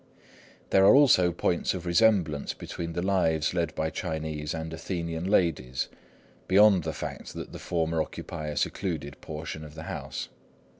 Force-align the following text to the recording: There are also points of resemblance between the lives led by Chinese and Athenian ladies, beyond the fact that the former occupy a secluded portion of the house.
There 0.71 0.83
are 0.83 0.95
also 0.95 1.31
points 1.31 1.75
of 1.75 1.85
resemblance 1.85 2.55
between 2.55 2.93
the 2.93 3.03
lives 3.03 3.53
led 3.53 3.75
by 3.75 3.91
Chinese 3.91 4.51
and 4.51 4.73
Athenian 4.73 5.25
ladies, 5.25 5.89
beyond 6.47 6.85
the 6.85 6.91
fact 6.91 7.33
that 7.33 7.51
the 7.51 7.59
former 7.59 8.01
occupy 8.01 8.47
a 8.47 8.57
secluded 8.57 9.21
portion 9.21 9.63
of 9.63 9.75
the 9.75 9.83
house. 9.83 10.29